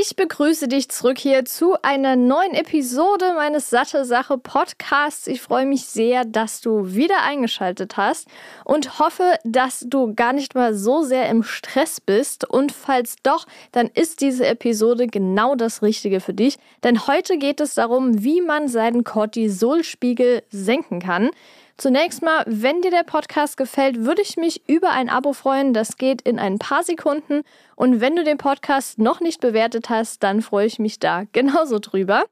[0.00, 5.26] Ich begrüße dich zurück hier zu einer neuen Episode meines Satte Sache Podcasts.
[5.26, 8.28] Ich freue mich sehr, dass du wieder eingeschaltet hast
[8.64, 12.48] und hoffe, dass du gar nicht mal so sehr im Stress bist.
[12.48, 16.58] Und falls doch, dann ist diese Episode genau das Richtige für dich.
[16.84, 21.30] Denn heute geht es darum, wie man seinen Cortisolspiegel senken kann.
[21.78, 25.72] Zunächst mal, wenn dir der Podcast gefällt, würde ich mich über ein Abo freuen.
[25.72, 27.42] Das geht in ein paar Sekunden.
[27.76, 31.78] Und wenn du den Podcast noch nicht bewertet hast, dann freue ich mich da genauso
[31.78, 32.24] drüber.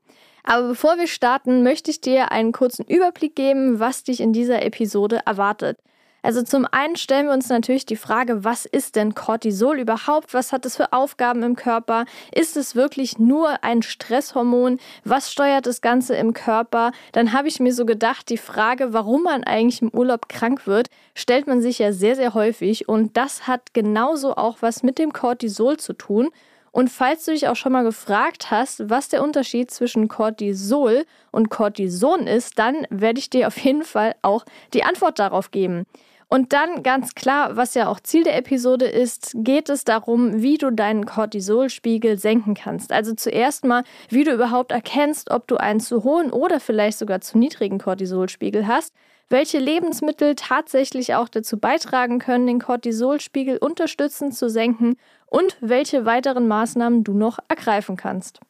[0.42, 4.64] Aber bevor wir starten, möchte ich dir einen kurzen Überblick geben, was dich in dieser
[4.64, 5.78] Episode erwartet.
[6.26, 10.34] Also zum einen stellen wir uns natürlich die Frage, was ist denn Cortisol überhaupt?
[10.34, 12.04] Was hat es für Aufgaben im Körper?
[12.34, 14.80] Ist es wirklich nur ein Stresshormon?
[15.04, 16.90] Was steuert das Ganze im Körper?
[17.12, 20.88] Dann habe ich mir so gedacht, die Frage, warum man eigentlich im Urlaub krank wird,
[21.14, 22.88] stellt man sich ja sehr, sehr häufig.
[22.88, 26.30] Und das hat genauso auch was mit dem Cortisol zu tun.
[26.72, 31.50] Und falls du dich auch schon mal gefragt hast, was der Unterschied zwischen Cortisol und
[31.50, 35.86] Cortison ist, dann werde ich dir auf jeden Fall auch die Antwort darauf geben.
[36.28, 40.58] Und dann ganz klar, was ja auch Ziel der Episode ist, geht es darum, wie
[40.58, 42.92] du deinen Cortisolspiegel senken kannst.
[42.92, 47.20] Also zuerst mal, wie du überhaupt erkennst, ob du einen zu hohen oder vielleicht sogar
[47.20, 48.92] zu niedrigen Cortisolspiegel hast,
[49.28, 56.48] welche Lebensmittel tatsächlich auch dazu beitragen können, den Cortisolspiegel unterstützend zu senken und welche weiteren
[56.48, 58.40] Maßnahmen du noch ergreifen kannst.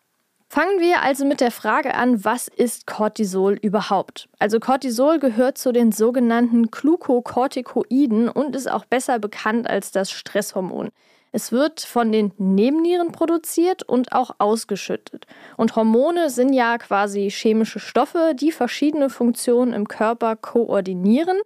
[0.48, 4.28] Fangen wir also mit der Frage an, was ist Cortisol überhaupt?
[4.38, 10.90] Also Cortisol gehört zu den sogenannten Glukokortikoiden und ist auch besser bekannt als das Stresshormon.
[11.32, 15.26] Es wird von den Nebennieren produziert und auch ausgeschüttet.
[15.56, 21.36] Und Hormone sind ja quasi chemische Stoffe, die verschiedene Funktionen im Körper koordinieren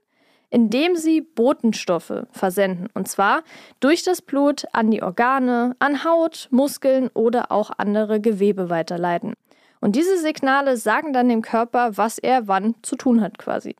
[0.50, 2.88] indem sie Botenstoffe versenden.
[2.94, 3.42] Und zwar
[3.80, 9.34] durch das Blut an die Organe, an Haut, Muskeln oder auch andere Gewebe weiterleiten.
[9.80, 13.74] Und diese Signale sagen dann dem Körper, was er wann zu tun hat quasi.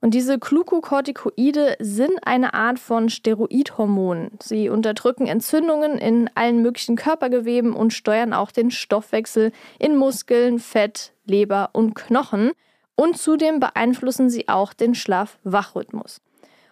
[0.00, 4.32] Und diese Glukokortikoide sind eine Art von Steroidhormonen.
[4.42, 11.12] Sie unterdrücken Entzündungen in allen möglichen Körpergeweben und steuern auch den Stoffwechsel in Muskeln, Fett,
[11.24, 12.50] Leber und Knochen
[12.96, 16.20] und zudem beeinflussen sie auch den Schlaf-Wach-Rhythmus.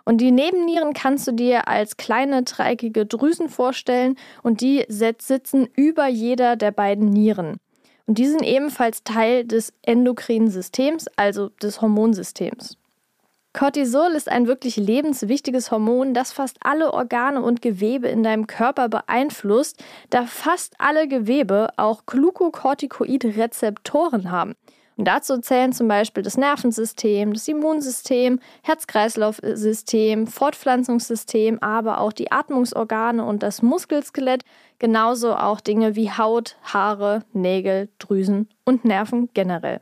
[0.05, 6.09] Und die Nebennieren kannst du dir als kleine dreieckige Drüsen vorstellen und die sitzen über
[6.09, 7.59] jeder der beiden Nieren.
[8.07, 12.77] Und die sind ebenfalls Teil des endokrinen Systems, also des Hormonsystems.
[13.53, 18.89] Cortisol ist ein wirklich lebenswichtiges Hormon, das fast alle Organe und Gewebe in deinem Körper
[18.89, 24.55] beeinflusst, da fast alle Gewebe auch Glukokortikoid-Rezeptoren haben.
[25.01, 33.25] Und dazu zählen zum Beispiel das Nervensystem, das Immunsystem, Herz-Kreislauf-System, Fortpflanzungssystem, aber auch die Atmungsorgane
[33.25, 34.43] und das Muskelskelett,
[34.79, 39.81] genauso auch Dinge wie Haut, Haare, Nägel, Drüsen und Nerven generell.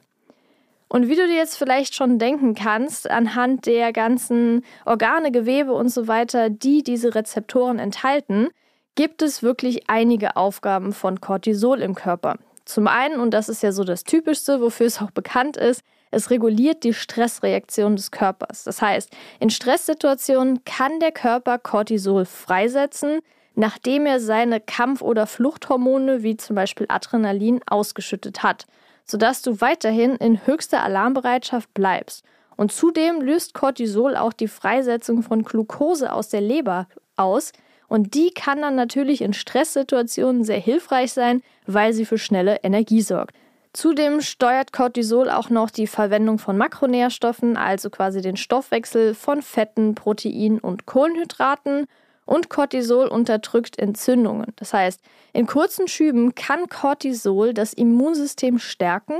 [0.87, 5.89] Und wie du dir jetzt vielleicht schon denken kannst, anhand der ganzen Organe, Gewebe und
[5.89, 8.51] so weiter, die diese Rezeptoren enthalten,
[8.95, 12.37] gibt es wirklich einige Aufgaben von Cortisol im Körper.
[12.69, 16.29] Zum einen, und das ist ja so das Typischste, wofür es auch bekannt ist, es
[16.29, 18.65] reguliert die Stressreaktion des Körpers.
[18.65, 23.21] Das heißt, in Stresssituationen kann der Körper Cortisol freisetzen,
[23.55, 28.67] nachdem er seine Kampf- oder Fluchthormone wie zum Beispiel Adrenalin ausgeschüttet hat,
[29.07, 32.23] sodass du weiterhin in höchster Alarmbereitschaft bleibst.
[32.59, 36.87] Und zudem löst Cortisol auch die Freisetzung von Glucose aus der Leber
[37.17, 37.53] aus,
[37.89, 43.03] und die kann dann natürlich in Stresssituationen sehr hilfreich sein, weil sie für schnelle Energie
[43.03, 43.35] sorgt.
[43.73, 49.95] Zudem steuert Cortisol auch noch die Verwendung von Makronährstoffen, also quasi den Stoffwechsel von Fetten,
[49.95, 51.87] Proteinen und Kohlenhydraten.
[52.25, 54.53] Und Cortisol unterdrückt Entzündungen.
[54.57, 55.01] Das heißt,
[55.33, 59.15] in kurzen Schüben kann Cortisol das Immunsystem stärken,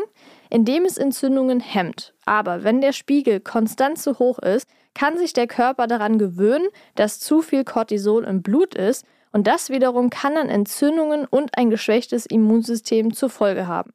[0.51, 2.13] indem es Entzündungen hemmt.
[2.27, 6.67] Aber wenn der Spiegel konstant zu hoch ist, kann sich der Körper daran gewöhnen,
[6.97, 11.71] dass zu viel Cortisol im Blut ist und das wiederum kann dann Entzündungen und ein
[11.71, 13.93] geschwächtes Immunsystem zur Folge haben.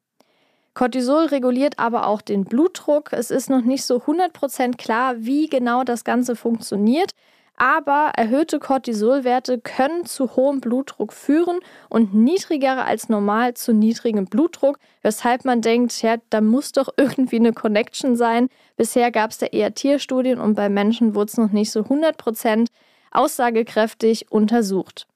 [0.72, 3.12] Cortisol reguliert aber auch den Blutdruck.
[3.12, 7.10] Es ist noch nicht so 100% klar, wie genau das Ganze funktioniert,
[7.56, 14.78] aber erhöhte Cortisolwerte können zu hohem Blutdruck führen und niedrigere als normal zu niedrigem Blutdruck,
[15.02, 18.48] weshalb man denkt, ja, da muss doch irgendwie eine Connection sein.
[18.76, 22.66] Bisher gab es da eher Tierstudien und bei Menschen wurde es noch nicht so 100%
[23.12, 25.06] aussagekräftig untersucht.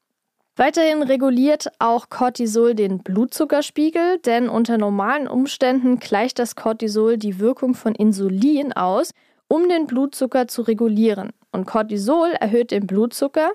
[0.58, 7.74] Weiterhin reguliert auch Cortisol den Blutzuckerspiegel, denn unter normalen Umständen gleicht das Cortisol die Wirkung
[7.74, 9.12] von Insulin aus,
[9.46, 11.32] um den Blutzucker zu regulieren.
[11.50, 13.52] Und Cortisol erhöht den Blutzucker,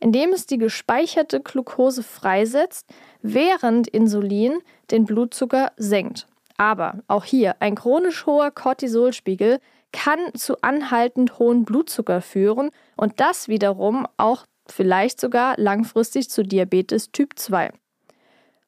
[0.00, 2.88] indem es die gespeicherte Glucose freisetzt,
[3.22, 4.58] während Insulin
[4.90, 6.26] den Blutzucker senkt.
[6.56, 9.58] Aber auch hier, ein chronisch hoher Cortisolspiegel
[9.92, 17.12] kann zu anhaltend hohen Blutzucker führen und das wiederum auch vielleicht sogar langfristig zu Diabetes
[17.12, 17.70] Typ 2.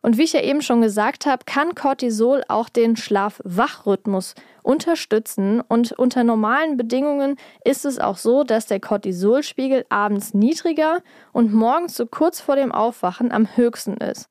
[0.02, 5.60] Und wie ich ja eben schon gesagt habe, kann Cortisol auch den Schlaf-Wach-Rhythmus unterstützen.
[5.60, 11.02] Und unter normalen Bedingungen ist es auch so, dass der Cortisolspiegel abends niedriger
[11.32, 14.28] und morgens so kurz vor dem Aufwachen am höchsten ist.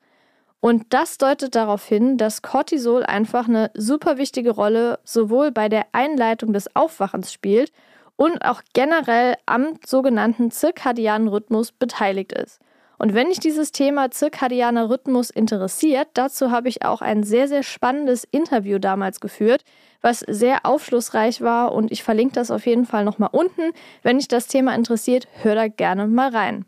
[0.61, 5.85] Und das deutet darauf hin, dass Cortisol einfach eine super wichtige Rolle sowohl bei der
[5.91, 7.71] Einleitung des Aufwachens spielt
[8.15, 12.59] und auch generell am sogenannten zirkadianen Rhythmus beteiligt ist.
[12.97, 17.63] Und wenn dich dieses Thema zirkadianer Rhythmus interessiert, dazu habe ich auch ein sehr, sehr
[17.63, 19.63] spannendes Interview damals geführt,
[20.01, 23.71] was sehr aufschlussreich war und ich verlinke das auf jeden Fall nochmal unten.
[24.03, 26.65] Wenn dich das Thema interessiert, hör da gerne mal rein.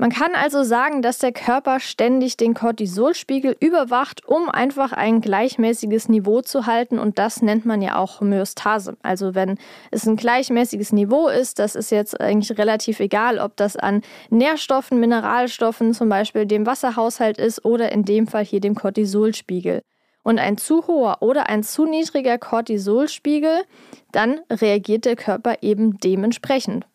[0.00, 6.08] Man kann also sagen, dass der Körper ständig den Cortisolspiegel überwacht, um einfach ein gleichmäßiges
[6.08, 8.96] Niveau zu halten und das nennt man ja auch Homöostase.
[9.02, 9.58] Also wenn
[9.90, 14.00] es ein gleichmäßiges Niveau ist, das ist jetzt eigentlich relativ egal, ob das an
[14.30, 19.82] Nährstoffen, Mineralstoffen, zum Beispiel dem Wasserhaushalt ist oder in dem Fall hier dem Cortisolspiegel.
[20.22, 23.64] Und ein zu hoher oder ein zu niedriger Cortisolspiegel,
[24.12, 26.86] dann reagiert der Körper eben dementsprechend.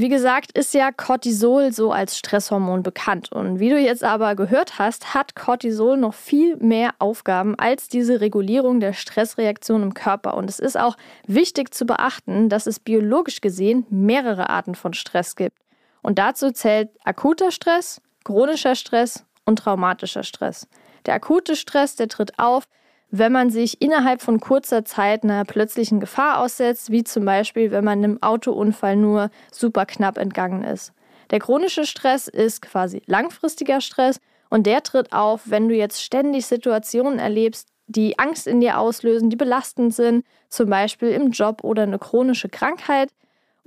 [0.00, 3.32] Wie gesagt, ist ja Cortisol so als Stresshormon bekannt.
[3.32, 8.20] Und wie du jetzt aber gehört hast, hat Cortisol noch viel mehr Aufgaben als diese
[8.20, 10.36] Regulierung der Stressreaktion im Körper.
[10.36, 10.96] Und es ist auch
[11.26, 15.58] wichtig zu beachten, dass es biologisch gesehen mehrere Arten von Stress gibt.
[16.00, 20.68] Und dazu zählt akuter Stress, chronischer Stress und traumatischer Stress.
[21.06, 22.68] Der akute Stress, der tritt auf,
[23.10, 27.84] wenn man sich innerhalb von kurzer Zeit einer plötzlichen Gefahr aussetzt, wie zum Beispiel, wenn
[27.84, 30.92] man einem Autounfall nur super knapp entgangen ist.
[31.30, 34.20] Der chronische Stress ist quasi langfristiger Stress
[34.50, 39.30] und der tritt auf, wenn du jetzt ständig Situationen erlebst, die Angst in dir auslösen,
[39.30, 43.10] die belastend sind, zum Beispiel im Job oder eine chronische Krankheit.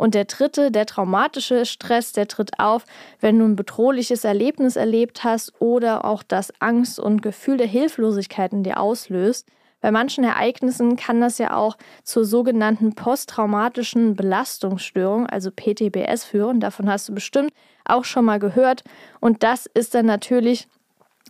[0.01, 2.86] Und der dritte, der traumatische Stress, der tritt auf,
[3.19, 8.51] wenn du ein bedrohliches Erlebnis erlebt hast oder auch das Angst und Gefühl der Hilflosigkeit
[8.51, 9.48] in dir auslöst.
[9.80, 16.59] Bei manchen Ereignissen kann das ja auch zur sogenannten posttraumatischen Belastungsstörung, also PTBS, führen.
[16.59, 17.53] Davon hast du bestimmt
[17.86, 18.83] auch schon mal gehört.
[19.19, 20.68] Und das ist dann natürlich,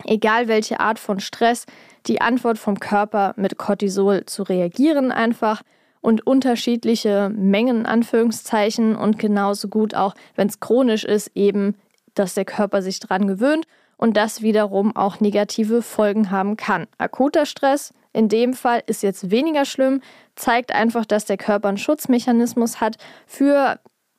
[0.06, 1.66] egal welche Art von Stress,
[2.06, 5.60] die Antwort vom Körper mit Cortisol zu reagieren einfach
[6.02, 11.76] und unterschiedliche Mengen, Anführungszeichen, und genauso gut auch, wenn es chronisch ist, eben,
[12.14, 13.66] dass der Körper sich dran gewöhnt
[13.96, 16.86] und das wiederum auch negative Folgen haben kann.
[16.98, 20.02] Akuter Stress in dem Fall ist jetzt weniger schlimm,
[20.34, 22.96] zeigt einfach, dass der Körper einen Schutzmechanismus hat
[23.26, 23.78] für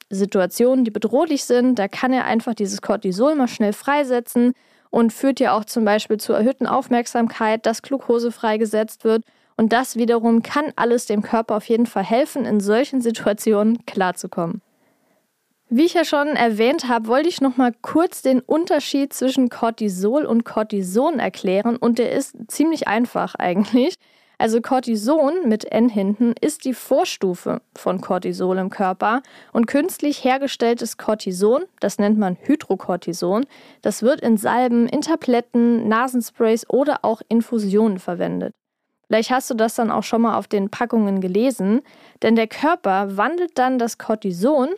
[0.10, 1.78] Situationen, die bedrohlich sind.
[1.78, 4.54] Da kann er einfach dieses Cortisol mal schnell freisetzen
[4.90, 9.24] und führt ja auch zum Beispiel zur erhöhten Aufmerksamkeit, dass Glucose freigesetzt wird
[9.58, 14.62] und das wiederum kann alles dem Körper auf jeden Fall helfen, in solchen Situationen klarzukommen.
[15.70, 20.24] Wie ich ja schon erwähnt habe, wollte ich noch mal kurz den Unterschied zwischen Cortisol
[20.26, 23.96] und Cortison erklären und der ist ziemlich einfach eigentlich.
[24.38, 30.98] Also Cortison mit N hinten ist die Vorstufe von Cortisol im Körper und künstlich hergestelltes
[30.98, 33.46] Cortison, das nennt man Hydrocortison,
[33.82, 38.54] das wird in Salben, in Tabletten, Nasensprays oder auch Infusionen verwendet.
[39.14, 41.84] Vielleicht hast du das dann auch schon mal auf den Packungen gelesen,
[42.24, 44.70] denn der Körper wandelt dann das Cortison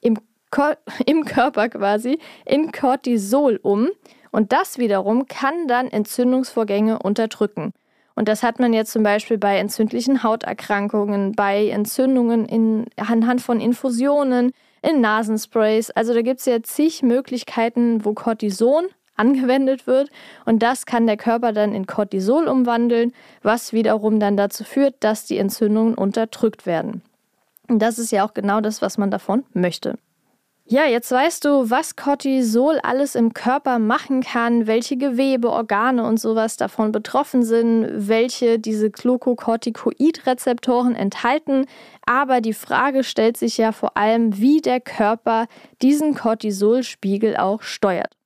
[0.00, 0.18] im,
[0.50, 0.72] Ko
[1.06, 3.88] im Körper quasi in Cortisol um
[4.32, 7.72] und das wiederum kann dann Entzündungsvorgänge unterdrücken.
[8.16, 13.60] Und das hat man jetzt zum Beispiel bei entzündlichen Hauterkrankungen, bei Entzündungen in, anhand von
[13.60, 14.50] Infusionen,
[14.82, 15.92] in Nasensprays.
[15.92, 18.86] Also da gibt es ja zig Möglichkeiten, wo Cortison
[19.18, 20.10] angewendet wird.
[20.44, 25.26] Und das kann der Körper dann in Cortisol umwandeln, was wiederum dann dazu führt, dass
[25.26, 27.02] die Entzündungen unterdrückt werden.
[27.68, 29.98] Und das ist ja auch genau das, was man davon möchte.
[30.70, 36.20] Ja, jetzt weißt du, was Cortisol alles im Körper machen kann, welche Gewebe, Organe und
[36.20, 41.64] sowas davon betroffen sind, welche diese Glucocorticoid-Rezeptoren enthalten.
[42.04, 45.46] Aber die Frage stellt sich ja vor allem, wie der Körper
[45.80, 48.17] diesen Cortisolspiegel auch steuert.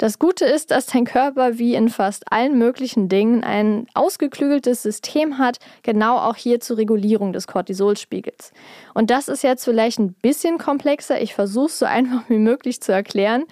[0.00, 5.36] Das Gute ist, dass dein Körper wie in fast allen möglichen Dingen ein ausgeklügeltes System
[5.36, 8.54] hat, genau auch hier zur Regulierung des Cortisolspiegels.
[8.94, 11.20] Und das ist jetzt vielleicht ein bisschen komplexer.
[11.20, 13.44] Ich versuche es so einfach wie möglich zu erklären.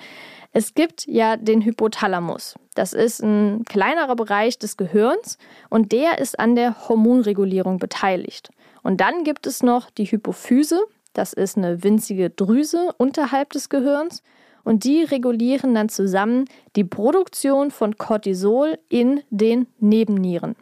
[0.55, 2.55] Es gibt ja den Hypothalamus.
[2.75, 5.37] Das ist ein kleinerer Bereich des Gehirns
[5.69, 8.49] und der ist an der Hormonregulierung beteiligt.
[8.83, 10.81] Und dann gibt es noch die Hypophyse.
[11.13, 14.23] Das ist eine winzige Drüse unterhalb des Gehirns
[14.69, 16.45] und die regulieren dann zusammen
[16.77, 20.57] die Produktion von Cortisol in den Nebennieren.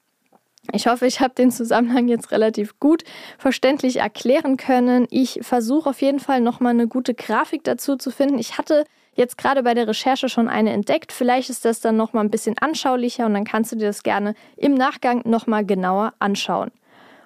[0.72, 3.02] Ich hoffe, ich habe den Zusammenhang jetzt relativ gut
[3.38, 5.06] verständlich erklären können.
[5.10, 8.38] Ich versuche auf jeden Fall nochmal eine gute Grafik dazu zu finden.
[8.38, 8.84] Ich hatte
[9.14, 11.10] jetzt gerade bei der Recherche schon eine entdeckt.
[11.10, 14.34] Vielleicht ist das dann nochmal ein bisschen anschaulicher und dann kannst du dir das gerne
[14.56, 16.70] im Nachgang nochmal genauer anschauen.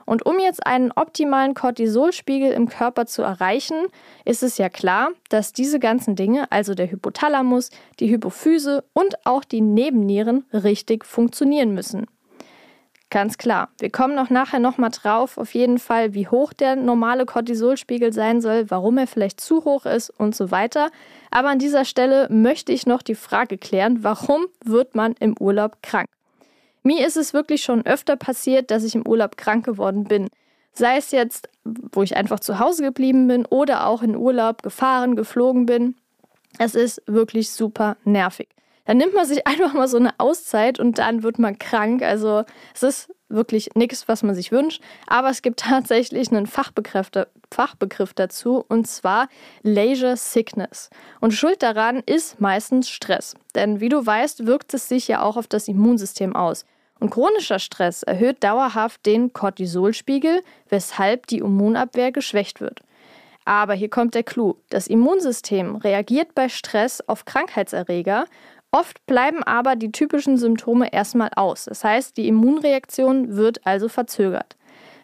[0.05, 3.87] Und um jetzt einen optimalen Cortisolspiegel im Körper zu erreichen,
[4.25, 7.71] ist es ja klar, dass diese ganzen Dinge, also der Hypothalamus,
[8.01, 12.07] die Hypophyse und auch die Nebennieren, richtig funktionieren müssen.
[13.13, 13.69] Ganz klar.
[13.79, 18.41] Wir kommen noch nachher nochmal drauf, auf jeden Fall, wie hoch der normale Cortisolspiegel sein
[18.41, 20.91] soll, warum er vielleicht zu hoch ist und so weiter.
[21.31, 25.83] Aber an dieser Stelle möchte ich noch die Frage klären, warum wird man im Urlaub
[25.83, 26.09] krank?
[26.85, 30.31] Mir ist es wirklich schon öfter passiert, dass ich im Urlaub krank geworden bin.
[30.73, 35.17] Sei es jetzt, wo ich einfach zu Hause geblieben bin oder auch in Urlaub gefahren,
[35.17, 35.97] geflogen bin.
[36.59, 38.49] Es ist wirklich super nervig.
[38.93, 42.03] Dann nimmt man sich einfach mal so eine Auszeit und dann wird man krank.
[42.03, 42.45] Also
[42.75, 44.83] es ist wirklich nichts, was man sich wünscht.
[45.07, 47.11] Aber es gibt tatsächlich einen Fachbegriff,
[47.51, 49.29] Fachbegriff dazu und zwar
[49.63, 50.91] Leisure Sickness.
[51.21, 53.35] Und Schuld daran ist meistens Stress.
[53.55, 56.67] Denn wie du weißt, wirkt es sich ja auch auf das Immunsystem aus.
[57.01, 62.83] Und chronischer Stress erhöht dauerhaft den Cortisolspiegel, weshalb die Immunabwehr geschwächt wird.
[63.45, 64.55] Aber hier kommt der Clou.
[64.69, 68.27] Das Immunsystem reagiert bei Stress auf Krankheitserreger
[68.73, 71.67] Oft bleiben aber die typischen Symptome erstmal aus.
[71.67, 74.57] Das heißt, die Immunreaktion wird also verzögert.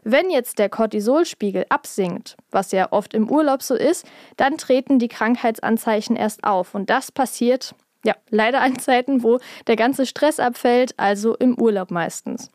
[0.04, 4.06] Wenn jetzt der Cortisolspiegel absinkt, was ja oft im Urlaub so ist,
[4.38, 6.74] dann treten die Krankheitsanzeichen erst auf.
[6.74, 11.90] Und das passiert ja leider an Zeiten, wo der ganze Stress abfällt, also im Urlaub
[11.90, 12.50] meistens.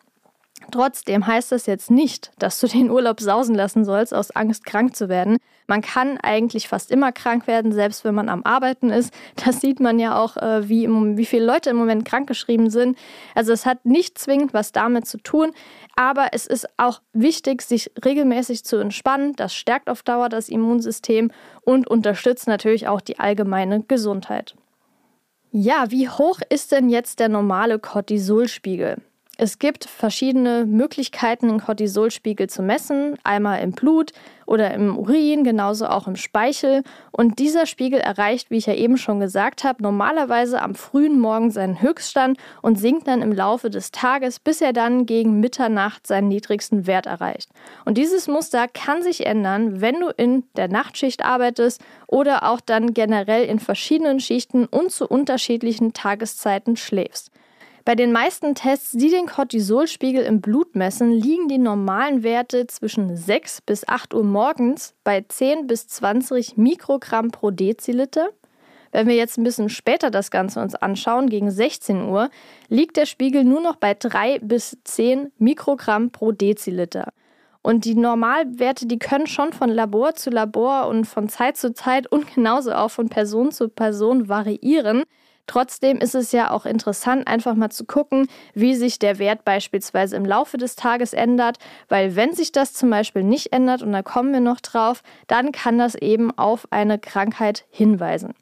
[0.72, 4.96] Trotzdem heißt das jetzt nicht, dass du den Urlaub sausen lassen sollst, aus Angst krank
[4.96, 5.38] zu werden.
[5.68, 9.14] Man kann eigentlich fast immer krank werden, selbst wenn man am Arbeiten ist.
[9.46, 12.98] Das sieht man ja auch, äh, wie, wie viele Leute im Moment krankgeschrieben sind.
[13.34, 15.52] Also es hat nicht zwingend was damit zu tun,
[15.96, 19.36] aber es ist auch wichtig, sich regelmäßig zu entspannen.
[19.36, 24.56] Das stärkt auf Dauer das Immunsystem und unterstützt natürlich auch die allgemeine Gesundheit.
[25.52, 28.98] Ja, wie hoch ist denn jetzt der normale Cortisolspiegel?
[29.36, 33.18] Es gibt verschiedene Möglichkeiten, den Cortisolspiegel zu messen.
[33.24, 34.12] Einmal im Blut
[34.46, 36.84] oder im Urin, genauso auch im Speichel.
[37.12, 41.50] Und dieser Spiegel erreicht, wie ich ja eben schon gesagt habe, normalerweise am frühen Morgen
[41.50, 46.28] seinen Höchststand und sinkt dann im Laufe des Tages, bis er dann gegen Mitternacht seinen
[46.28, 47.50] niedrigsten Wert erreicht.
[47.86, 52.94] Und dieses Muster kann sich ändern, wenn du in der Nachtschicht arbeitest oder auch dann
[52.94, 57.33] generell in verschiedenen Schichten und zu unterschiedlichen Tageszeiten schläfst.
[57.86, 63.18] Bei den meisten Tests, die den Cortisolspiegel im Blut messen, liegen die normalen Werte zwischen
[63.18, 68.30] 6 bis 8 Uhr morgens bei 10 bis 20 Mikrogramm pro Deziliter.
[68.94, 72.30] Wenn wir jetzt ein bisschen später das Ganze uns anschauen, gegen 16 Uhr,
[72.70, 77.12] liegt der Spiegel nur noch bei 3 bis 10 Mikrogramm pro Deziliter.
[77.64, 82.10] Und die Normalwerte, die können schon von Labor zu Labor und von Zeit zu Zeit
[82.10, 85.04] und genauso auch von Person zu Person variieren.
[85.46, 90.16] Trotzdem ist es ja auch interessant, einfach mal zu gucken, wie sich der Wert beispielsweise
[90.16, 91.58] im Laufe des Tages ändert,
[91.90, 95.52] weil wenn sich das zum Beispiel nicht ändert, und da kommen wir noch drauf, dann
[95.52, 98.34] kann das eben auf eine Krankheit hinweisen.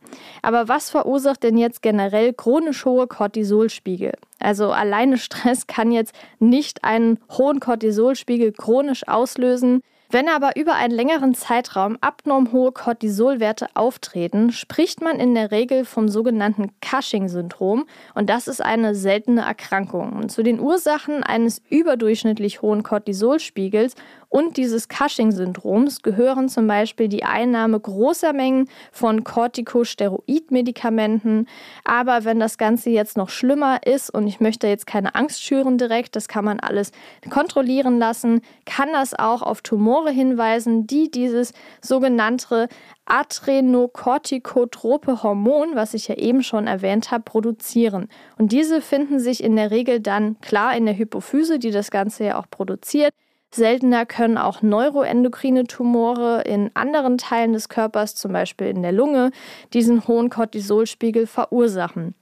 [0.42, 4.14] Aber was verursacht denn jetzt generell chronisch hohe Cortisolspiegel?
[4.40, 9.82] Also alleine Stress kann jetzt nicht einen hohen Cortisolspiegel chronisch auslösen.
[10.14, 15.86] Wenn aber über einen längeren Zeitraum abnorm hohe Cortisolwerte auftreten, spricht man in der Regel
[15.86, 20.28] vom sogenannten Cushing-Syndrom und das ist eine seltene Erkrankung.
[20.28, 23.96] Zu den Ursachen eines überdurchschnittlich hohen Cortisolspiegels
[24.32, 31.50] und dieses Cushing-Syndroms gehören zum Beispiel die Einnahme großer Mengen von Corticosteroid-Medikamenten.
[31.84, 35.78] Aber wenn das Ganze jetzt noch schlimmer ist und ich möchte jetzt keine Angst schüren
[35.78, 36.94] direkt, das kann man alles
[37.30, 42.70] kontrollieren lassen, kann das auch auf Tumore hinweisen, die dieses sogenannte
[43.08, 48.08] adrenokortikotrope Hormon, was ich ja eben schon erwähnt habe, produzieren.
[48.38, 52.24] Und diese finden sich in der Regel dann klar in der Hypophyse, die das Ganze
[52.24, 53.14] ja auch produziert.
[53.54, 59.32] Seltener können auch neuroendokrine Tumore in anderen Teilen des Körpers, zum Beispiel in der Lunge,
[59.74, 62.16] diesen hohen Cortisolspiegel verursachen.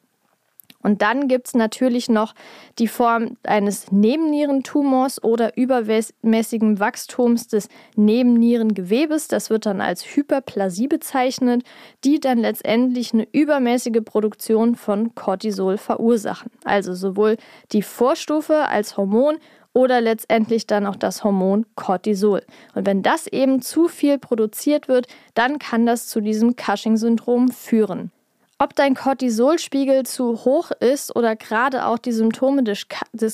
[0.81, 2.33] Und dann gibt es natürlich noch
[2.77, 7.67] die Form eines Nebennierentumors oder übermäßigen Wachstums des
[7.98, 9.27] Nebennierengewebes.
[9.27, 11.63] Das wird dann als Hyperplasie bezeichnet,
[12.05, 16.50] die dann letztendlich eine übermäßige Produktion von Cortisol verursachen.
[16.63, 17.36] Also sowohl
[17.74, 19.38] die Vorstufe als Hormon
[19.73, 22.41] oder letztendlich dann auch das Hormon Cortisol.
[22.75, 28.11] Und wenn das eben zu viel produziert wird, dann kann das zu diesem Cushing-Syndrom führen.
[28.61, 32.88] Ob dein Cortisolspiegel zu hoch ist oder gerade auch die Symptome des,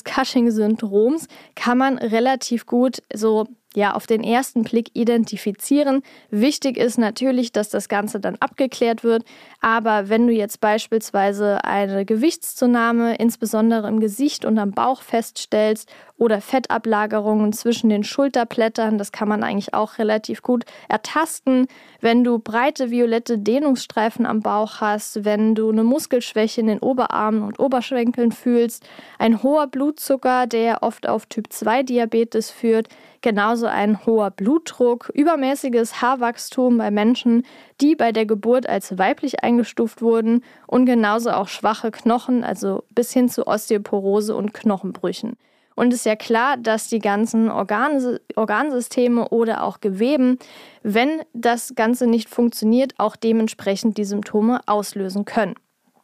[0.04, 6.04] Cushing-Syndroms, kann man relativ gut so ja auf den ersten Blick identifizieren.
[6.30, 9.24] Wichtig ist natürlich, dass das Ganze dann abgeklärt wird.
[9.62, 16.40] Aber wenn du jetzt beispielsweise eine Gewichtszunahme, insbesondere im Gesicht und am Bauch feststellst oder
[16.40, 21.68] Fettablagerungen zwischen den Schulterblättern, das kann man eigentlich auch relativ gut ertasten.
[22.00, 27.44] Wenn du breite violette Dehnungsstreifen am Bauch hast, wenn du eine Muskelschwäche in den Oberarmen
[27.44, 28.88] und Oberschenkeln fühlst,
[29.20, 32.88] ein hoher Blutzucker, der oft auf Typ 2 Diabetes führt,
[33.20, 37.44] genauso ein hoher Blutdruck, übermäßiges Haarwachstum bei Menschen,
[37.82, 43.12] die bei der Geburt als weiblich eingestuft wurden und genauso auch schwache Knochen, also bis
[43.12, 45.36] hin zu Osteoporose und Knochenbrüchen.
[45.76, 50.40] Und es ist ja klar, dass die ganzen Organ Organsysteme oder auch Geweben,
[50.84, 55.56] wenn das Ganze nicht funktioniert, auch dementsprechend die Symptome auslösen können.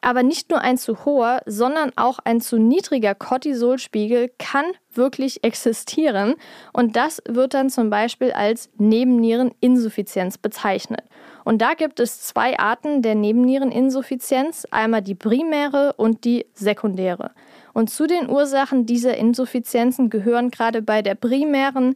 [0.03, 6.33] Aber nicht nur ein zu hoher, sondern auch ein zu niedriger Cortisolspiegel kann wirklich existieren.
[6.73, 11.03] Und das wird dann zum Beispiel als Nebenniereninsuffizienz bezeichnet.
[11.45, 17.31] Und da gibt es zwei Arten der Nebenniereninsuffizienz, einmal die primäre und die sekundäre.
[17.73, 21.95] Und zu den Ursachen dieser Insuffizienzen gehören gerade bei der primären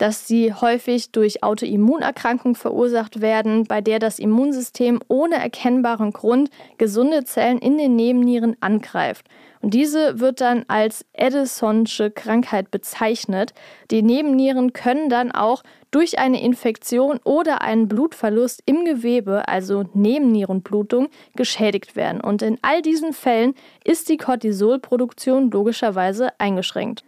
[0.00, 7.24] dass sie häufig durch Autoimmunerkrankungen verursacht werden, bei der das Immunsystem ohne erkennbaren Grund gesunde
[7.24, 9.26] Zellen in den Nebennieren angreift.
[9.60, 13.52] Und diese wird dann als Addisonsche Krankheit bezeichnet.
[13.90, 21.08] Die Nebennieren können dann auch durch eine Infektion oder einen Blutverlust im Gewebe, also Nebennierenblutung,
[21.36, 22.22] geschädigt werden.
[22.22, 27.04] Und in all diesen Fällen ist die Cortisolproduktion logischerweise eingeschränkt.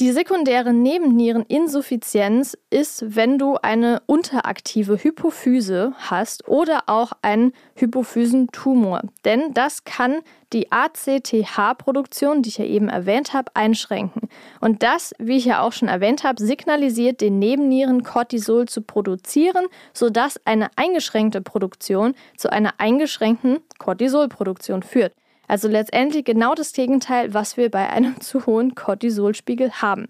[0.00, 9.02] Die sekundäre Nebenniereninsuffizienz ist, wenn du eine unteraktive Hypophyse hast oder auch einen Hypophysentumor.
[9.26, 10.20] Denn das kann
[10.54, 14.30] die ACTH-Produktion, die ich ja eben erwähnt habe, einschränken.
[14.62, 19.66] Und das, wie ich ja auch schon erwähnt habe, signalisiert den Nebennieren Cortisol zu produzieren,
[19.92, 25.12] sodass eine eingeschränkte Produktion zu einer eingeschränkten Cortisolproduktion führt.
[25.50, 30.06] Also letztendlich genau das Gegenteil, was wir bei einem zu hohen Cortisolspiegel haben.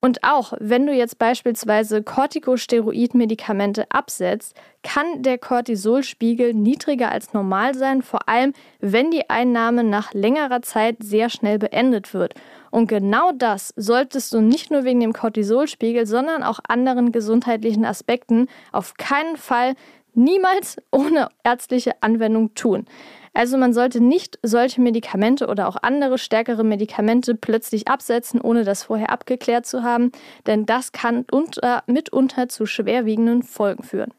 [0.00, 8.00] Und auch wenn du jetzt beispielsweise Corticosteroid-Medikamente absetzt, kann der Cortisolspiegel niedriger als normal sein,
[8.00, 12.34] vor allem wenn die Einnahme nach längerer Zeit sehr schnell beendet wird.
[12.70, 18.48] Und genau das solltest du nicht nur wegen dem Cortisolspiegel, sondern auch anderen gesundheitlichen Aspekten
[18.72, 19.74] auf keinen Fall
[20.14, 22.86] niemals ohne ärztliche Anwendung tun.
[23.34, 28.84] Also man sollte nicht solche Medikamente oder auch andere stärkere Medikamente plötzlich absetzen, ohne das
[28.84, 30.12] vorher abgeklärt zu haben,
[30.46, 34.12] denn das kann unter, mitunter zu schwerwiegenden Folgen führen.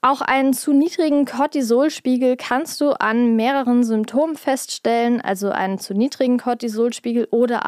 [0.00, 6.38] Auch einen zu niedrigen Cortisolspiegel kannst du an mehreren Symptomen feststellen, also einen zu niedrigen
[6.38, 7.66] Cortisolspiegel oder,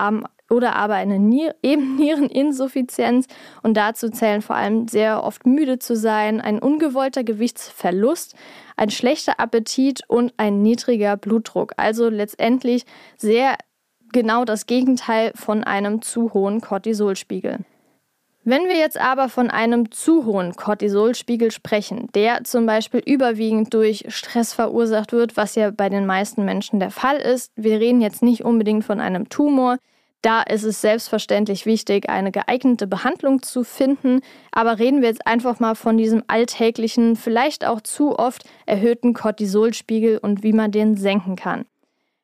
[0.51, 3.27] oder aber eine Nier eben Niereninsuffizienz.
[3.63, 8.35] Und dazu zählen vor allem sehr oft müde zu sein, ein ungewollter Gewichtsverlust,
[8.77, 11.73] ein schlechter Appetit und ein niedriger Blutdruck.
[11.77, 12.85] Also letztendlich
[13.17, 13.57] sehr
[14.13, 17.59] genau das Gegenteil von einem zu hohen Cortisolspiegel.
[18.45, 24.07] Wenn wir jetzt aber von einem zu hohen Cortisolspiegel sprechen, der zum Beispiel überwiegend durch
[24.09, 28.23] Stress verursacht wird, was ja bei den meisten Menschen der Fall ist, wir reden jetzt
[28.23, 29.77] nicht unbedingt von einem Tumor,
[30.23, 35.61] da ist es selbstverständlich wichtig, eine geeignete Behandlung zu finden, aber reden wir jetzt einfach
[35.61, 41.37] mal von diesem alltäglichen, vielleicht auch zu oft erhöhten Cortisolspiegel und wie man den senken
[41.37, 41.67] kann.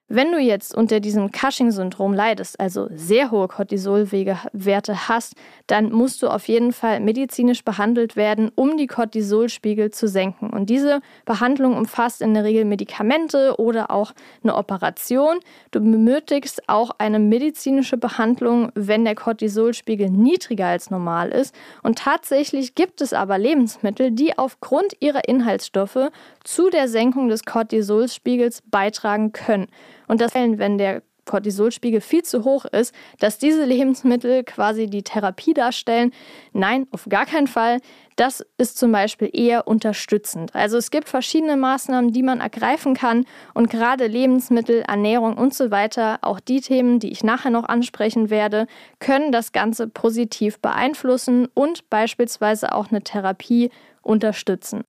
[0.08, 5.32] Wenn du jetzt unter diesem Cushing-Syndrom leidest, also sehr hohe Cortisolwerte hast,
[5.66, 10.50] dann musst du auf jeden Fall medizinisch behandelt werden, um die Cortisolspiegel zu senken.
[10.50, 14.12] Und diese Behandlung umfasst in der Regel Medikamente oder auch
[14.42, 15.38] eine Operation.
[15.70, 21.54] Du benötigst auch eine medizinische Behandlung, wenn der Cortisolspiegel niedriger als normal ist.
[21.82, 26.10] Und tatsächlich gibt es aber Lebensmittel, die aufgrund ihrer Inhaltsstoffe
[26.44, 29.68] zu der Senkung des Cortisolspiegels beitragen können.
[30.06, 35.54] Und das, wenn der Cortisolspiegel viel zu hoch ist, dass diese Lebensmittel quasi die Therapie
[35.54, 36.12] darstellen.
[36.52, 37.80] Nein, auf gar keinen Fall.
[38.16, 40.54] Das ist zum Beispiel eher unterstützend.
[40.54, 45.70] Also es gibt verschiedene Maßnahmen, die man ergreifen kann und gerade Lebensmittel, Ernährung und so
[45.70, 48.66] weiter, auch die Themen, die ich nachher noch ansprechen werde,
[49.00, 53.70] können das Ganze positiv beeinflussen und beispielsweise auch eine Therapie
[54.02, 54.84] unterstützen.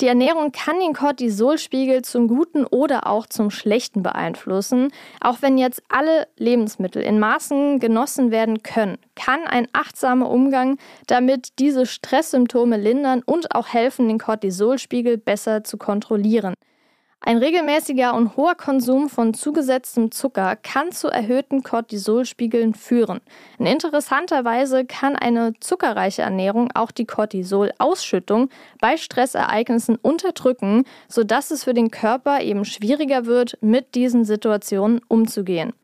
[0.00, 4.92] Die Ernährung kann den Cortisolspiegel zum Guten oder auch zum Schlechten beeinflussen.
[5.20, 11.58] Auch wenn jetzt alle Lebensmittel in Maßen genossen werden können, kann ein achtsamer Umgang damit
[11.58, 16.54] diese Stresssymptome lindern und auch helfen, den Cortisolspiegel besser zu kontrollieren.
[17.22, 23.20] Ein regelmäßiger und hoher Konsum von zugesetztem Zucker kann zu erhöhten Cortisolspiegeln führen.
[23.58, 28.48] In interessanter Weise kann eine zuckerreiche Ernährung auch die Cortisolausschüttung
[28.80, 35.74] bei Stressereignissen unterdrücken, sodass es für den Körper eben schwieriger wird, mit diesen Situationen umzugehen.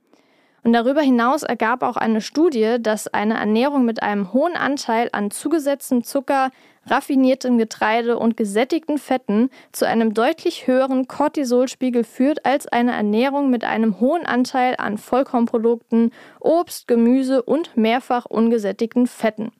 [0.66, 5.30] Und darüber hinaus ergab auch eine Studie, dass eine Ernährung mit einem hohen Anteil an
[5.30, 6.50] zugesetztem Zucker,
[6.86, 13.64] raffiniertem Getreide und gesättigten Fetten zu einem deutlich höheren Cortisolspiegel führt als eine Ernährung mit
[13.64, 19.52] einem hohen Anteil an Vollkornprodukten, Obst, Gemüse und mehrfach ungesättigten Fetten.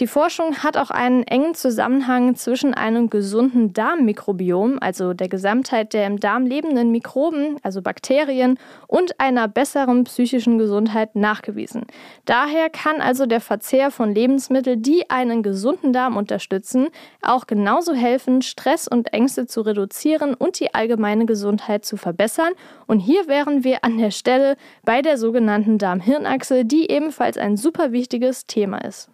[0.00, 6.06] Die Forschung hat auch einen engen Zusammenhang zwischen einem gesunden Darmmikrobiom, also der Gesamtheit der
[6.06, 11.84] im Darm lebenden Mikroben, also Bakterien, und einer besseren psychischen Gesundheit nachgewiesen.
[12.24, 16.88] Daher kann also der Verzehr von Lebensmitteln, die einen gesunden Darm unterstützen,
[17.20, 22.54] auch genauso helfen, Stress und Ängste zu reduzieren und die allgemeine Gesundheit zu verbessern.
[22.86, 27.92] Und hier wären wir an der Stelle bei der sogenannten Darm-Hirn-Achse, die ebenfalls ein super
[27.92, 29.10] wichtiges Thema ist.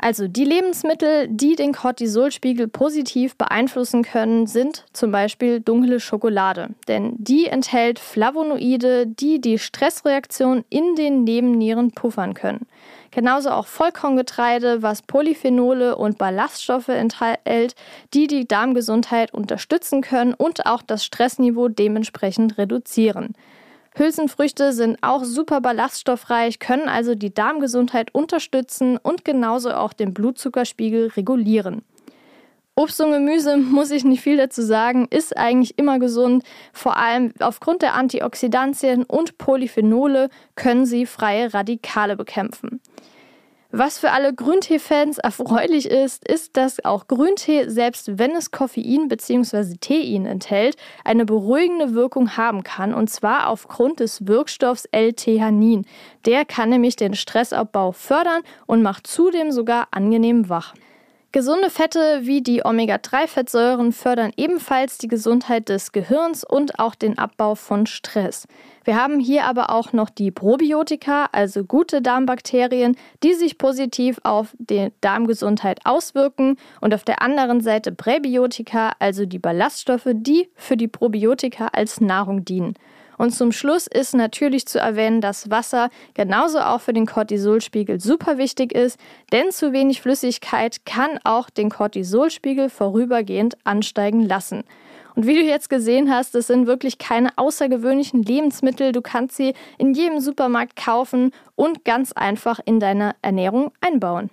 [0.00, 6.68] Also die Lebensmittel, die den Cortisolspiegel positiv beeinflussen können, sind zum Beispiel dunkle Schokolade.
[6.86, 12.68] Denn die enthält Flavonoide, die die Stressreaktion in den Nebennieren puffern können.
[13.10, 17.74] Genauso auch Vollkorngetreide, was Polyphenole und Ballaststoffe enthält,
[18.14, 23.34] die die Darmgesundheit unterstützen können und auch das Stressniveau dementsprechend reduzieren.
[23.98, 31.08] Hülsenfrüchte sind auch super ballaststoffreich, können also die Darmgesundheit unterstützen und genauso auch den Blutzuckerspiegel
[31.08, 31.82] regulieren.
[32.76, 36.44] Obst und Gemüse, muss ich nicht viel dazu sagen, ist eigentlich immer gesund.
[36.72, 42.80] Vor allem aufgrund der Antioxidantien und Polyphenole können sie freie Radikale bekämpfen.
[43.70, 49.76] Was für alle Grüntee-Fans erfreulich ist, ist, dass auch Grüntee, selbst wenn es Koffein bzw.
[49.78, 55.84] Tein enthält, eine beruhigende Wirkung haben kann, und zwar aufgrund des Wirkstoffs L-Theanin.
[56.24, 60.72] Der kann nämlich den Stressabbau fördern und macht zudem sogar angenehm wach.
[61.38, 67.54] Gesunde Fette wie die Omega-3-Fettsäuren fördern ebenfalls die Gesundheit des Gehirns und auch den Abbau
[67.54, 68.48] von Stress.
[68.82, 74.48] Wir haben hier aber auch noch die Probiotika, also gute Darmbakterien, die sich positiv auf
[74.58, 80.88] die Darmgesundheit auswirken und auf der anderen Seite Präbiotika, also die Ballaststoffe, die für die
[80.88, 82.74] Probiotika als Nahrung dienen.
[83.18, 88.38] Und zum Schluss ist natürlich zu erwähnen, dass Wasser genauso auch für den Cortisolspiegel super
[88.38, 88.98] wichtig ist,
[89.32, 94.64] denn zu wenig Flüssigkeit kann auch den Cortisolspiegel vorübergehend ansteigen lassen.
[95.16, 98.92] Und wie du jetzt gesehen hast, das sind wirklich keine außergewöhnlichen Lebensmittel.
[98.92, 104.30] Du kannst sie in jedem Supermarkt kaufen und ganz einfach in deine Ernährung einbauen.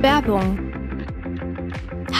[0.00, 0.65] Werbung.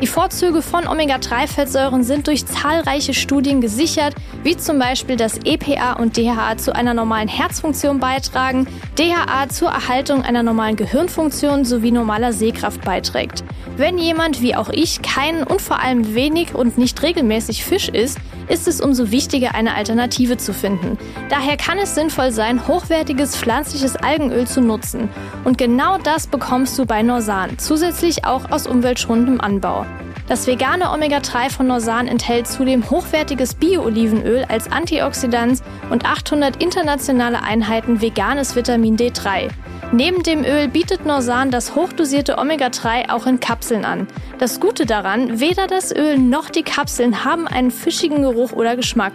[0.00, 6.16] Die Vorzüge von Omega-3-Fettsäuren sind durch zahlreiche Studien gesichert, wie zum Beispiel, dass EPA und
[6.16, 8.66] DHA zu einer normalen Herzfunktion beitragen,
[8.98, 13.44] DHA zur Erhaltung einer normalen Gehirnfunktion sowie normaler Sehkraft beiträgt.
[13.76, 18.18] Wenn jemand wie auch ich keinen und vor allem wenig und nicht regelmäßig Fisch isst,
[18.48, 20.98] ist es umso wichtiger, eine Alternative zu finden.
[21.28, 25.08] Daher kann es sinnvoll sein, hochwertiges pflanzliches Algenöl zu nutzen.
[25.44, 29.86] Und genau das bekommst du bei Norsan, zusätzlich auch aus umweltschonendem Anbau.
[30.26, 38.00] Das vegane Omega-3 von Norsan enthält zudem hochwertiges Bio-Olivenöl als Antioxidant und 800 internationale Einheiten
[38.00, 39.50] veganes Vitamin D3.
[39.92, 44.08] Neben dem Öl bietet Norsan das hochdosierte Omega-3 auch in Kapseln an.
[44.38, 49.12] Das Gute daran, weder das Öl noch die Kapseln haben einen fischigen Geruch oder Geschmack.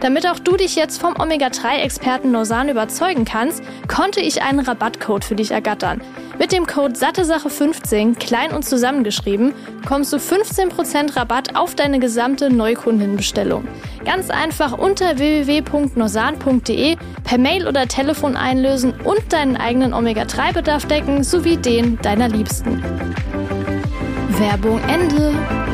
[0.00, 5.34] Damit auch du dich jetzt vom Omega-3-Experten Norsan überzeugen kannst, konnte ich einen Rabattcode für
[5.34, 6.00] dich ergattern.
[6.38, 13.66] Mit dem Code SatteSache15, klein und zusammengeschrieben, bekommst du 15% Rabatt auf deine gesamte Neukundenbestellung.
[14.04, 21.56] Ganz einfach unter www.norsan.de per Mail oder Telefon einlösen und deinen eigenen Omega-3-Bedarf decken sowie
[21.56, 22.82] den deiner Liebsten.
[24.38, 25.67] Werbung Ende.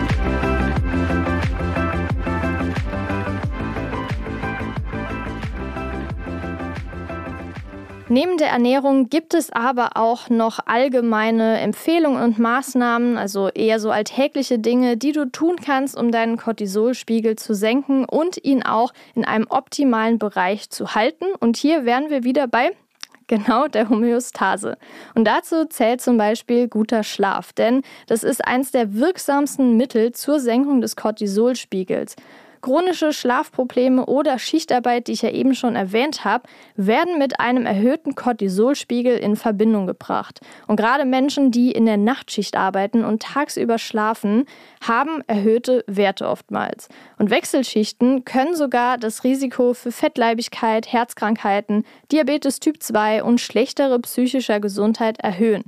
[8.11, 13.91] Neben der Ernährung gibt es aber auch noch allgemeine Empfehlungen und Maßnahmen, also eher so
[13.91, 19.25] alltägliche Dinge, die du tun kannst, um deinen Cortisolspiegel zu senken und ihn auch in
[19.25, 21.25] einem optimalen Bereich zu halten.
[21.41, 22.73] Und hier wären wir wieder bei
[23.27, 24.77] Genau, der Homöostase.
[25.15, 30.41] Und dazu zählt zum Beispiel guter Schlaf, denn das ist eines der wirksamsten Mittel zur
[30.41, 32.17] Senkung des Cortisolspiegels.
[32.65, 36.45] Chronische Schlafprobleme oder Schichtarbeit, die ich ja eben schon erwähnt habe,
[36.77, 40.41] werden mit einem erhöhten Cortisolspiegel in Verbindung gebracht.
[40.67, 44.47] Und gerade Menschen, die in der Nachtschicht arbeiten und tagsüber schlafen,
[44.81, 46.89] haben erhöhte Werte oftmals.
[47.19, 54.59] Und Wechselschichten können sogar das Risiko für Fettleibigkeit, Herzkrankheiten, Diabetes Typ 2 und schlechtere psychischer
[54.59, 55.65] Gesundheit erhöhen.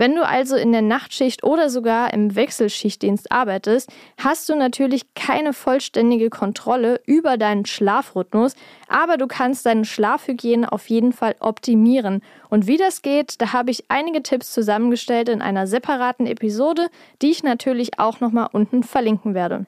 [0.00, 5.52] Wenn du also in der Nachtschicht oder sogar im Wechselschichtdienst arbeitest, hast du natürlich keine
[5.52, 8.54] vollständige Kontrolle über deinen Schlafrhythmus,
[8.88, 12.22] aber du kannst deine Schlafhygiene auf jeden Fall optimieren.
[12.48, 16.88] Und wie das geht, da habe ich einige Tipps zusammengestellt in einer separaten Episode,
[17.20, 19.66] die ich natürlich auch nochmal unten verlinken werde.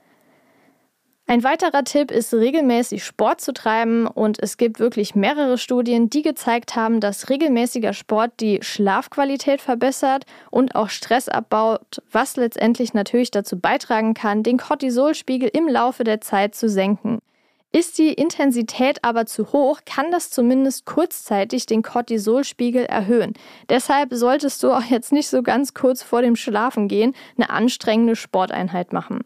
[1.33, 6.21] Ein weiterer Tipp ist, regelmäßig Sport zu treiben und es gibt wirklich mehrere Studien, die
[6.21, 13.31] gezeigt haben, dass regelmäßiger Sport die Schlafqualität verbessert und auch Stress abbaut, was letztendlich natürlich
[13.31, 17.21] dazu beitragen kann, den Cortisolspiegel im Laufe der Zeit zu senken.
[17.73, 23.33] Ist die Intensität aber zu hoch, kann das zumindest kurzzeitig den Cortisolspiegel erhöhen.
[23.71, 28.93] Deshalb solltest du auch jetzt nicht so ganz kurz vor dem Schlafengehen eine anstrengende Sporteinheit
[28.93, 29.21] machen.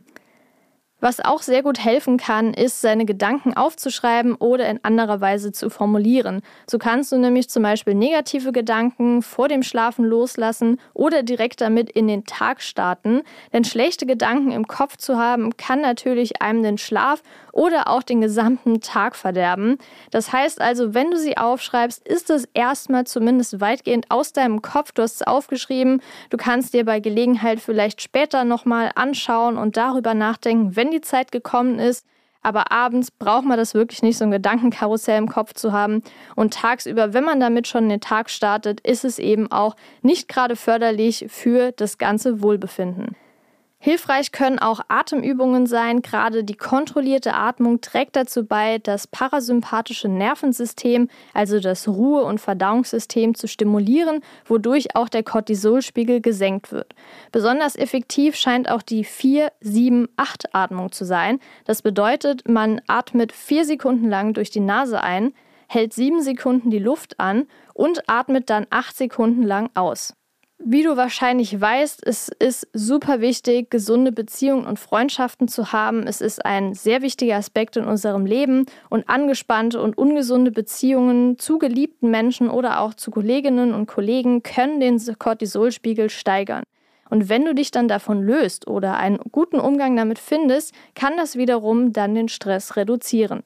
[0.98, 5.68] Was auch sehr gut helfen kann, ist, seine Gedanken aufzuschreiben oder in anderer Weise zu
[5.68, 6.40] formulieren.
[6.66, 11.90] So kannst du nämlich zum Beispiel negative Gedanken vor dem Schlafen loslassen oder direkt damit
[11.90, 13.20] in den Tag starten.
[13.52, 17.22] Denn schlechte Gedanken im Kopf zu haben, kann natürlich einem den Schlaf
[17.56, 19.78] oder auch den gesamten Tag verderben.
[20.10, 24.92] Das heißt also, wenn du sie aufschreibst, ist es erstmal zumindest weitgehend aus deinem Kopf.
[24.92, 26.02] Du hast es aufgeschrieben.
[26.28, 31.32] Du kannst dir bei Gelegenheit vielleicht später nochmal anschauen und darüber nachdenken, wenn die Zeit
[31.32, 32.06] gekommen ist.
[32.42, 36.02] Aber abends braucht man das wirklich nicht, so ein Gedankenkarussell im Kopf zu haben.
[36.36, 40.56] Und tagsüber, wenn man damit schon den Tag startet, ist es eben auch nicht gerade
[40.56, 43.16] förderlich für das ganze Wohlbefinden.
[43.86, 46.02] Hilfreich können auch Atemübungen sein.
[46.02, 53.36] Gerade die kontrollierte Atmung trägt dazu bei, das parasympathische Nervensystem, also das Ruhe- und Verdauungssystem,
[53.36, 56.96] zu stimulieren, wodurch auch der Cortisolspiegel gesenkt wird.
[57.30, 61.38] Besonders effektiv scheint auch die 4-7-8-Atmung zu sein.
[61.64, 65.32] Das bedeutet, man atmet vier Sekunden lang durch die Nase ein,
[65.68, 70.16] hält sieben Sekunden die Luft an und atmet dann acht Sekunden lang aus.
[70.58, 76.06] Wie du wahrscheinlich weißt, es ist super wichtig, gesunde Beziehungen und Freundschaften zu haben.
[76.06, 81.58] Es ist ein sehr wichtiger Aspekt in unserem Leben und angespannte und ungesunde Beziehungen zu
[81.58, 86.64] geliebten Menschen oder auch zu Kolleginnen und Kollegen können den Cortisolspiegel steigern.
[87.10, 91.36] Und wenn du dich dann davon löst oder einen guten Umgang damit findest, kann das
[91.36, 93.44] wiederum dann den Stress reduzieren.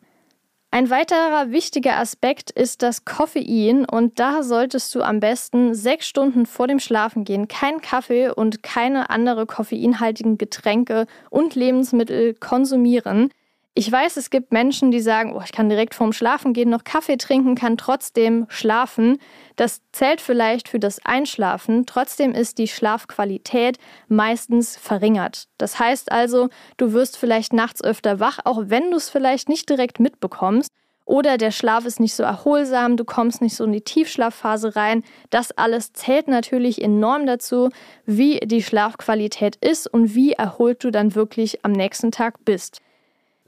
[0.72, 6.46] Ein weiterer wichtiger Aspekt ist das Koffein und da solltest du am besten sechs Stunden
[6.46, 13.30] vor dem Schlafengehen keinen Kaffee und keine andere koffeinhaltigen Getränke und Lebensmittel konsumieren.
[13.74, 17.16] Ich weiß, es gibt Menschen, die sagen, oh, ich kann direkt vorm Schlafengehen noch Kaffee
[17.16, 19.18] trinken, kann trotzdem schlafen.
[19.54, 23.78] Das zählt vielleicht für das Einschlafen, trotzdem ist die Schlafqualität
[24.09, 25.44] meistens verringert.
[25.56, 29.68] Das heißt also, du wirst vielleicht nachts öfter wach, auch wenn du es vielleicht nicht
[29.70, 30.72] direkt mitbekommst.
[31.04, 35.04] Oder der Schlaf ist nicht so erholsam, du kommst nicht so in die Tiefschlafphase rein.
[35.30, 37.70] Das alles zählt natürlich enorm dazu,
[38.04, 42.80] wie die Schlafqualität ist und wie erholt du dann wirklich am nächsten Tag bist.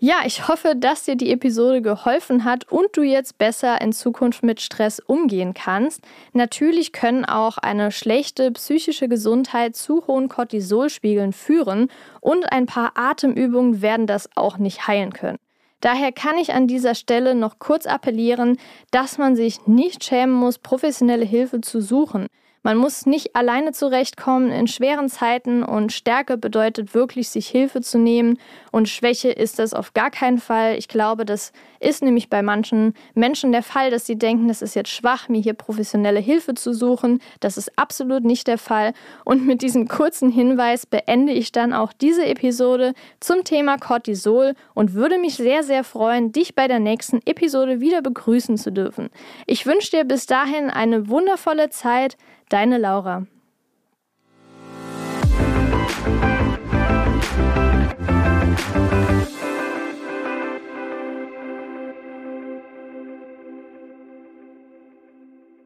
[0.04, 4.42] Ja, ich hoffe, dass dir die Episode geholfen hat und du jetzt besser in Zukunft
[4.42, 6.00] mit Stress umgehen kannst.
[6.32, 11.86] Natürlich können auch eine schlechte psychische Gesundheit zu hohen Cortisolspiegeln führen
[12.20, 15.38] und ein paar Atemübungen werden das auch nicht heilen können.
[15.80, 18.58] Daher kann ich an dieser Stelle noch kurz appellieren,
[18.90, 22.26] dass man sich nicht schämen muss, professionelle Hilfe zu suchen.
[22.64, 27.98] Man muss nicht alleine zurechtkommen in schweren Zeiten und Stärke bedeutet wirklich, sich Hilfe zu
[27.98, 28.38] nehmen
[28.70, 30.76] und Schwäche ist das auf gar keinen Fall.
[30.78, 34.74] Ich glaube, das ist nämlich bei manchen Menschen der Fall, dass sie denken, es ist
[34.74, 37.20] jetzt schwach, mir hier professionelle Hilfe zu suchen.
[37.40, 38.92] Das ist absolut nicht der Fall.
[39.24, 44.94] Und mit diesem kurzen Hinweis beende ich dann auch diese Episode zum Thema Cortisol und
[44.94, 49.10] würde mich sehr, sehr freuen, dich bei der nächsten Episode wieder begrüßen zu dürfen.
[49.46, 52.16] Ich wünsche dir bis dahin eine wundervolle Zeit.
[52.48, 53.26] Deine Laura.